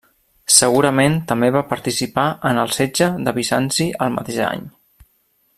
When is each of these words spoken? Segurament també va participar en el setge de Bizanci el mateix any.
Segurament 0.53 1.17
també 1.31 1.49
va 1.57 1.61
participar 1.75 2.25
en 2.53 2.63
el 2.63 2.73
setge 2.79 3.13
de 3.29 3.37
Bizanci 3.39 3.89
el 4.07 4.19
mateix 4.21 4.45
any. 4.51 4.69